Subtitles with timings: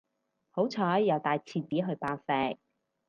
[0.49, 2.57] 好彩有帶廁紙去爆石